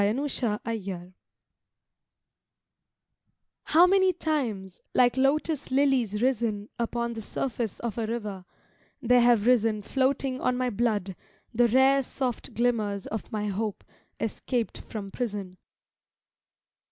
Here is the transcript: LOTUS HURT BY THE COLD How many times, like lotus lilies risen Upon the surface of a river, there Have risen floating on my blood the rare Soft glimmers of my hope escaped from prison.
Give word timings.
LOTUS 0.01 0.39
HURT 0.39 0.63
BY 0.63 0.77
THE 0.79 0.91
COLD 0.93 1.13
How 3.65 3.85
many 3.85 4.11
times, 4.11 4.81
like 4.95 5.15
lotus 5.15 5.69
lilies 5.69 6.23
risen 6.23 6.69
Upon 6.79 7.13
the 7.13 7.21
surface 7.21 7.79
of 7.81 7.99
a 7.99 8.07
river, 8.07 8.43
there 8.99 9.21
Have 9.21 9.45
risen 9.45 9.83
floating 9.83 10.41
on 10.41 10.57
my 10.57 10.71
blood 10.71 11.15
the 11.53 11.67
rare 11.67 12.01
Soft 12.01 12.55
glimmers 12.55 13.05
of 13.05 13.31
my 13.31 13.45
hope 13.45 13.83
escaped 14.19 14.79
from 14.79 15.11
prison. 15.11 15.57